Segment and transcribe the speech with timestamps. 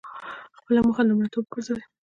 [0.57, 1.81] خپله موخه لومړیتوب وګرځوئ.